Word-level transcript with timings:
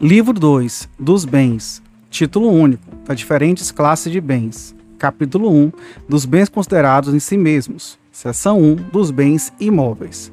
Livro 0.00 0.32
2 0.32 0.88
dos 0.96 1.24
bens. 1.24 1.82
Título 2.08 2.48
único 2.50 2.84
das 3.04 3.18
diferentes 3.18 3.72
classes 3.72 4.12
de 4.12 4.20
bens. 4.20 4.72
Capítulo 4.96 5.50
1 5.50 5.72
dos 6.08 6.24
bens 6.24 6.48
considerados 6.48 7.12
em 7.12 7.18
si 7.18 7.36
mesmos. 7.36 7.98
Seção 8.12 8.60
1 8.62 8.76
dos 8.92 9.10
bens 9.10 9.52
imóveis. 9.58 10.32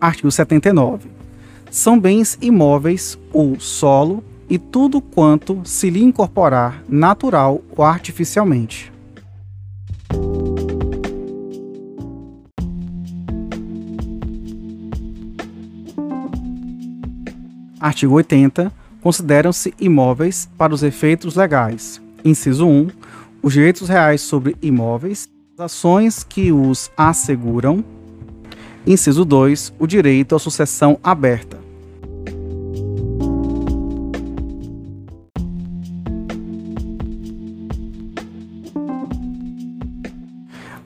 Artigo 0.00 0.30
79. 0.30 1.10
São 1.70 2.00
bens 2.00 2.38
imóveis 2.40 3.18
o 3.34 3.60
solo 3.60 4.24
e 4.48 4.58
tudo 4.58 4.98
quanto 5.02 5.60
se 5.62 5.90
lhe 5.90 6.02
incorporar 6.02 6.82
natural 6.88 7.60
ou 7.76 7.84
artificialmente. 7.84 8.90
Artigo 17.78 18.14
80 18.14 18.72
consideram-se 19.02 19.74
imóveis 19.80 20.48
para 20.56 20.72
os 20.72 20.82
efeitos 20.82 21.34
legais. 21.34 22.00
Inciso 22.24 22.66
1. 22.66 22.88
Os 23.42 23.52
direitos 23.52 23.88
reais 23.88 24.20
sobre 24.20 24.56
imóveis, 24.62 25.28
as 25.58 25.64
ações 25.64 26.22
que 26.22 26.52
os 26.52 26.90
asseguram. 26.96 27.84
Inciso 28.86 29.24
2. 29.24 29.74
O 29.78 29.86
direito 29.86 30.36
à 30.36 30.38
sucessão 30.38 30.98
aberta. 31.02 31.60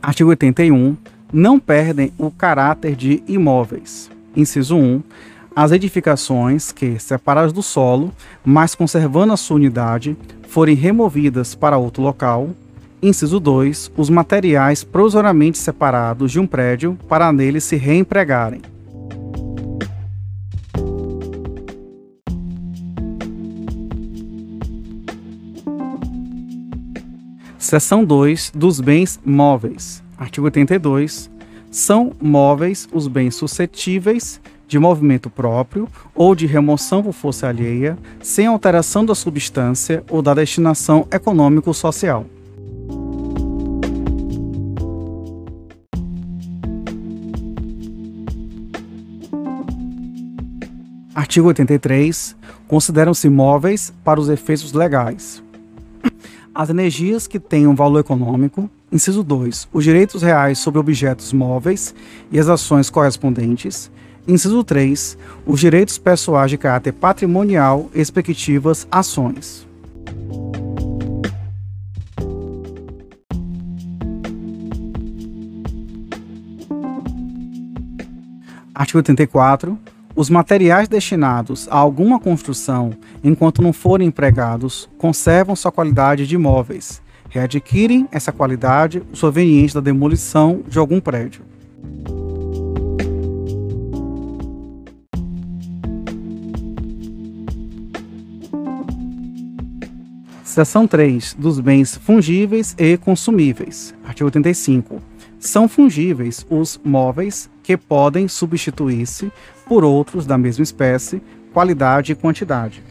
Artigo 0.01 0.31
81. 0.31 0.97
Não 1.33 1.59
perdem 1.59 2.13
o 2.17 2.31
caráter 2.31 2.97
de 2.97 3.23
imóveis. 3.27 4.11
Inciso 4.35 4.77
1 4.77 5.03
as 5.57 5.73
edificações 5.73 6.71
que, 6.71 6.99
separadas 6.99 7.51
do 7.51 7.63
solo, 7.63 8.13
mas 8.45 8.75
conservando 8.75 9.33
a 9.33 9.39
sua 9.39 9.57
unidade, 9.57 10.15
forem 10.47 10.77
removidas 10.77 11.55
para 11.55 11.79
outro 11.79 12.03
local. 12.03 12.51
Inciso 13.03 13.41
2. 13.41 13.91
Os 13.97 14.11
materiais 14.11 14.85
provisoriamente 14.85 15.57
separados 15.57 16.31
de 16.31 16.39
um 16.39 16.47
prédio 16.47 16.99
para 17.09 17.33
nele 17.33 17.59
se 17.59 17.75
reempregarem. 17.75 18.61
Seção 27.59 28.05
2 28.05 28.53
dos 28.55 28.79
bens 28.79 29.19
móveis. 29.25 30.03
Artigo 30.19 30.45
82. 30.45 31.31
São 31.71 32.13
móveis 32.21 32.87
os 32.93 33.09
bens 33.09 33.35
suscetíveis 33.35 34.39
de 34.67 34.79
movimento 34.79 35.31
próprio 35.31 35.89
ou 36.15 36.35
de 36.35 36.47
remoção 36.47 37.03
por 37.03 37.13
força 37.13 37.49
alheia, 37.49 37.97
sem 38.21 38.47
alteração 38.47 39.05
da 39.05 39.15
substância 39.15 40.03
ou 40.11 40.21
da 40.21 40.35
destinação 40.35 41.07
econômico-social. 41.11 42.27
Artigo 51.15 51.49
83. 51.49 52.37
Consideram-se 52.69 53.29
móveis 53.29 53.93
para 54.05 54.21
os 54.21 54.29
efeitos 54.29 54.73
legais. 54.73 55.43
As 56.55 56.71
energias 56.71 57.27
que 57.27 57.39
têm 57.39 57.67
um 57.67 57.75
valor 57.75 58.01
econômico. 58.01 58.71
Inciso 58.93 59.23
2. 59.23 59.69
Os 59.73 59.85
direitos 59.85 60.23
reais 60.23 60.59
sobre 60.59 60.79
objetos 60.79 61.33
móveis 61.33 61.95
e 62.31 62.39
as 62.39 62.49
ações 62.49 62.89
correspondentes. 62.89 63.91
Inciso 64.29 64.65
3. 64.65 65.17
Os 65.47 65.61
direitos 65.61 65.99
pessoais 65.99 66.51
de 66.51 66.59
caráter 66.59 66.93
patrimonial, 66.93 67.89
respectivas 67.95 68.87
ações. 68.91 69.65
Artigo 78.75 78.99
84. 78.99 79.79
Os 80.17 80.29
materiais 80.29 80.89
destinados 80.89 81.69
a 81.71 81.77
alguma 81.77 82.19
construção, 82.19 82.91
enquanto 83.23 83.63
não 83.63 83.73
forem 83.73 84.09
empregados, 84.09 84.89
conservam 84.99 85.55
sua 85.55 85.71
qualidade 85.71 86.27
de 86.27 86.35
imóveis. 86.35 87.01
Readquirem 87.29 88.09
essa 88.11 88.33
qualidade 88.33 89.01
proveniente 89.19 89.75
da 89.75 89.81
demolição 89.81 90.63
de 90.67 90.79
algum 90.79 91.01
prédio. 91.01 91.43
Seção 100.57 100.87
3 100.87 101.35
dos 101.35 101.61
bens 101.61 101.97
fungíveis 101.99 102.75
e 102.79 102.97
consumíveis. 102.97 103.95
Artigo 104.03 104.25
85. 104.25 105.03
São 105.39 105.69
fungíveis 105.69 106.47
os 106.49 106.81
móveis 106.83 107.51
que 107.63 107.77
podem 107.77 108.27
substituir-se 108.27 109.31
por 109.69 109.85
outros 109.85 110.25
da 110.25 110.39
mesma 110.39 110.63
espécie, 110.63 111.21
qualidade 111.53 112.13
e 112.13 112.15
quantidade. 112.15 112.83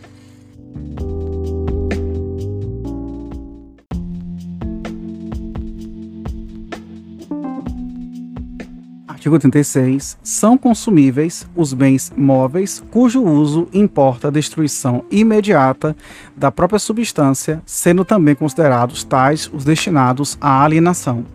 Artigo 9.25 9.39
36. 9.39 10.19
São 10.21 10.55
consumíveis 10.55 11.47
os 11.55 11.73
bens 11.73 12.13
móveis 12.15 12.83
cujo 12.91 13.23
uso 13.23 13.67
importa 13.73 14.27
a 14.27 14.31
destruição 14.31 15.03
imediata 15.09 15.97
da 16.37 16.51
própria 16.51 16.77
substância, 16.77 17.59
sendo 17.65 18.05
também 18.05 18.35
considerados 18.35 19.03
tais 19.03 19.49
os 19.51 19.65
destinados 19.65 20.37
à 20.39 20.63
alienação. 20.63 21.25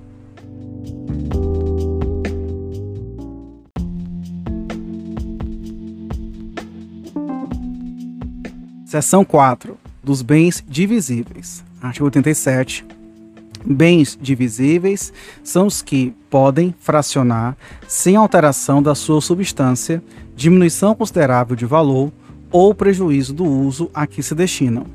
Seção 8.86 9.24
4. 9.24 9.76
Dos 10.00 10.22
bens 10.22 10.64
divisíveis. 10.64 11.64
Artigo 11.82 12.04
87 12.04 12.99
Bens 13.64 14.18
divisíveis 14.20 15.12
são 15.44 15.66
os 15.66 15.82
que 15.82 16.14
podem 16.30 16.74
fracionar 16.78 17.56
sem 17.86 18.16
alteração 18.16 18.82
da 18.82 18.94
sua 18.94 19.20
substância, 19.20 20.02
diminuição 20.34 20.94
considerável 20.94 21.54
de 21.54 21.66
valor 21.66 22.10
ou 22.50 22.74
prejuízo 22.74 23.32
do 23.34 23.44
uso 23.44 23.90
a 23.92 24.06
que 24.06 24.22
se 24.22 24.34
destinam. 24.34 24.86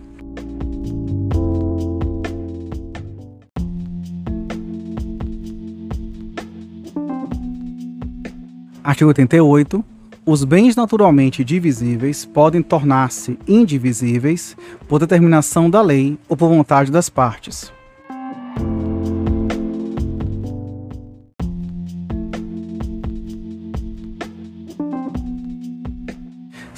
Artigo 8.83 9.07
88. 9.07 9.83
Os 10.27 10.43
bens 10.43 10.75
naturalmente 10.75 11.43
divisíveis 11.43 12.25
podem 12.25 12.61
tornar-se 12.61 13.37
indivisíveis 13.47 14.55
por 14.87 14.99
determinação 14.99 15.69
da 15.69 15.81
lei 15.81 16.17
ou 16.27 16.35
por 16.35 16.49
vontade 16.49 16.91
das 16.91 17.09
partes. 17.09 17.74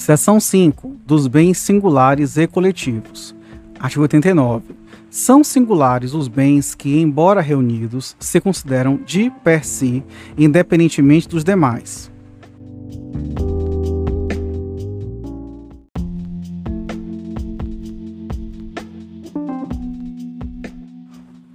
Seção 0.07 0.39
5 0.39 0.95
dos 1.05 1.27
bens 1.27 1.57
singulares 1.57 2.37
e 2.37 2.47
coletivos. 2.47 3.35
Artigo 3.77 4.03
89. 4.03 4.73
São 5.09 5.43
singulares 5.43 6.13
os 6.13 6.29
bens 6.29 6.73
que, 6.73 6.97
embora 7.01 7.41
reunidos, 7.41 8.15
se 8.17 8.39
consideram 8.39 9.01
de 9.05 9.29
per 9.43 9.65
si, 9.65 10.01
independentemente 10.37 11.27
dos 11.27 11.43
demais. 11.43 12.09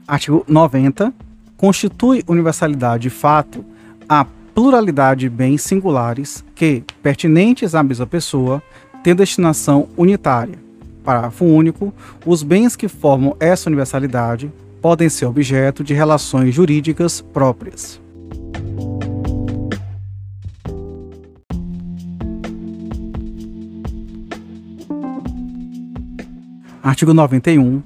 Artigo 0.06 0.44
90. 0.46 1.10
Constitui 1.56 2.22
universalidade 2.28 3.04
de 3.04 3.08
fato 3.08 3.64
a 4.06 4.26
pluralidade 4.62 5.22
de 5.22 5.28
bens 5.28 5.60
singulares 5.62 6.44
que, 6.54 6.84
pertinentes 7.02 7.74
à 7.74 7.82
mesma 7.82 8.06
pessoa, 8.06 8.62
têm 9.02 9.12
destinação 9.12 9.88
unitária. 9.96 10.56
Parágrafo 11.02 11.44
único. 11.44 11.92
Os 12.24 12.44
bens 12.44 12.76
que 12.76 12.86
formam 12.86 13.36
essa 13.40 13.68
universalidade 13.68 14.52
podem 14.80 15.08
ser 15.08 15.26
objeto 15.26 15.82
de 15.82 15.94
relações 15.94 16.54
jurídicas 16.54 17.20
próprias. 17.20 18.00
Artigo 26.80 27.12
91 27.12 27.82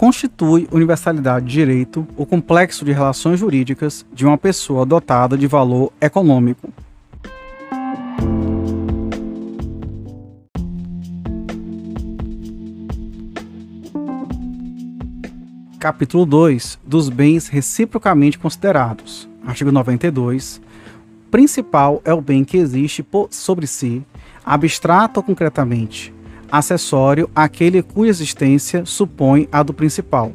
constitui 0.00 0.66
universalidade 0.72 1.44
de 1.44 1.52
direito 1.52 2.08
o 2.16 2.24
complexo 2.24 2.86
de 2.86 2.90
relações 2.90 3.38
jurídicas 3.38 4.06
de 4.10 4.24
uma 4.24 4.38
pessoa 4.38 4.86
dotada 4.86 5.36
de 5.36 5.46
valor 5.46 5.92
econômico. 6.00 6.72
Capítulo 15.78 16.24
2 16.24 16.78
dos 16.82 17.10
bens 17.10 17.48
reciprocamente 17.48 18.38
considerados. 18.38 19.28
Artigo 19.44 19.70
92. 19.70 20.62
Principal 21.30 22.00
é 22.06 22.14
o 22.14 22.22
bem 22.22 22.42
que 22.42 22.56
existe 22.56 23.06
sobre 23.28 23.66
si, 23.66 24.02
abstrato 24.46 25.20
ou 25.20 25.24
concretamente, 25.24 26.10
acessório 26.50 27.30
aquele 27.34 27.82
cuja 27.82 28.10
existência 28.10 28.84
supõe 28.84 29.48
a 29.52 29.62
do 29.62 29.72
principal. 29.72 30.32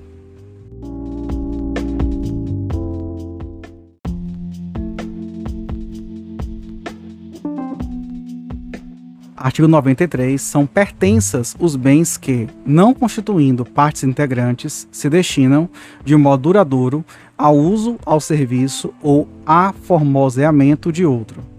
Artigo 9.45 9.67
93. 9.67 10.41
São 10.41 10.65
pertenças 10.65 11.55
os 11.59 11.75
bens 11.75 12.17
que, 12.17 12.47
não 12.65 12.95
constituindo 12.95 13.63
partes 13.63 14.03
integrantes, 14.03 14.87
se 14.91 15.07
destinam, 15.07 15.69
de 16.03 16.15
modo 16.15 16.41
duradouro, 16.41 17.05
ao 17.37 17.55
uso, 17.55 17.95
ao 18.03 18.19
serviço 18.19 18.91
ou 19.03 19.27
a 19.45 19.71
formoseamento 19.71 20.91
de 20.91 21.05
outro. 21.05 21.54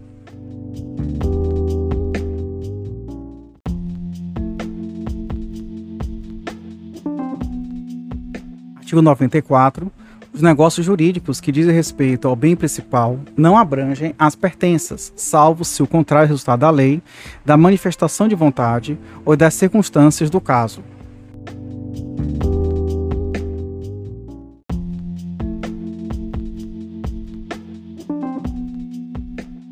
Artigo 8.87 9.03
94 9.03 9.91
os 10.33 10.41
negócios 10.41 10.87
jurídicos 10.87 11.41
que 11.41 11.51
dizem 11.51 11.75
respeito 11.75 12.29
ao 12.29 12.37
bem 12.37 12.55
principal 12.55 13.19
não 13.37 13.59
abrangem 13.59 14.15
as 14.17 14.37
pertenças, 14.37 15.13
salvo 15.17 15.65
se 15.65 15.83
o 15.83 15.89
contrário 15.89 16.29
resultar 16.29 16.55
da 16.55 16.71
lei, 16.71 17.03
da 17.45 17.57
manifestação 17.57 18.29
de 18.29 18.37
vontade 18.37 18.97
ou 19.25 19.37
das 19.37 19.55
circunstâncias 19.55 20.31
do 20.31 20.41
caso. 20.41 20.85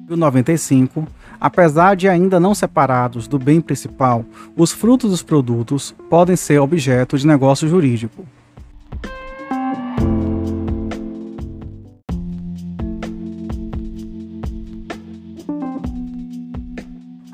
Artigo 0.01 0.17
95. 0.17 1.07
Apesar 1.41 1.95
de 1.95 2.09
ainda 2.09 2.41
não 2.41 2.53
separados 2.53 3.29
do 3.29 3.39
bem 3.39 3.61
principal, 3.61 4.25
os 4.57 4.73
frutos 4.73 5.13
dos 5.13 5.23
produtos 5.23 5.95
podem 6.11 6.35
ser 6.35 6.59
objeto 6.59 7.17
de 7.17 7.25
negócio 7.25 7.69
jurídico. 7.69 8.27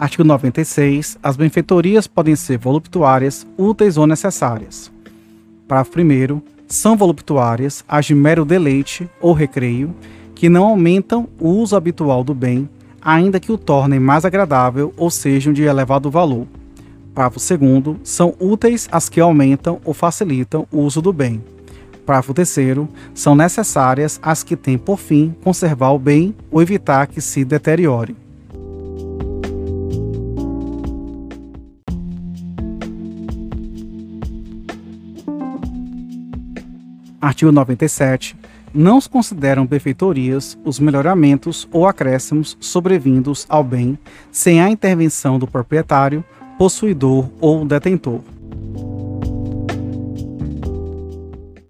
Artigo 0.00 0.24
96. 0.24 1.18
As 1.22 1.36
benfeitorias 1.36 2.06
podem 2.06 2.34
ser 2.34 2.56
voluptuárias, 2.56 3.46
úteis 3.58 3.98
ou 3.98 4.06
necessárias. 4.06 4.90
Parágrafo 5.68 6.00
1. 6.00 6.40
São 6.66 6.96
voluptuárias 6.96 7.84
as 7.86 8.06
de 8.06 8.14
mero 8.14 8.46
deleite 8.46 9.06
ou 9.20 9.34
recreio, 9.34 9.94
que 10.34 10.48
não 10.48 10.64
aumentam 10.64 11.28
o 11.38 11.50
uso 11.50 11.76
habitual 11.76 12.24
do 12.24 12.32
bem, 12.32 12.66
ainda 13.02 13.38
que 13.38 13.52
o 13.52 13.58
tornem 13.58 14.00
mais 14.00 14.24
agradável 14.24 14.90
ou 14.96 15.10
sejam 15.10 15.52
de 15.52 15.64
elevado 15.64 16.10
valor. 16.10 16.46
Parágrafo 17.14 17.58
2. 17.58 17.98
São 18.02 18.34
úteis 18.40 18.88
as 18.90 19.10
que 19.10 19.20
aumentam 19.20 19.82
ou 19.84 19.92
facilitam 19.92 20.66
o 20.72 20.78
uso 20.78 21.02
do 21.02 21.12
bem. 21.12 21.44
Parágrafo 22.06 22.32
3. 22.32 22.56
São 23.12 23.34
necessárias 23.34 24.18
as 24.22 24.42
que 24.42 24.56
têm 24.56 24.78
por 24.78 24.98
fim 24.98 25.36
conservar 25.44 25.90
o 25.90 25.98
bem 25.98 26.34
ou 26.50 26.62
evitar 26.62 27.06
que 27.06 27.20
se 27.20 27.44
deteriore. 27.44 28.16
Artigo 37.20 37.52
97. 37.52 38.36
Não 38.72 39.00
se 39.00 39.08
consideram 39.08 39.66
benfeitorias 39.66 40.56
os 40.64 40.78
melhoramentos 40.78 41.68
ou 41.70 41.86
acréscimos 41.86 42.56
sobrevindos 42.60 43.44
ao 43.48 43.62
bem 43.62 43.98
sem 44.30 44.62
a 44.62 44.70
intervenção 44.70 45.38
do 45.38 45.46
proprietário, 45.46 46.24
possuidor 46.56 47.28
ou 47.40 47.64
detentor. 47.64 48.20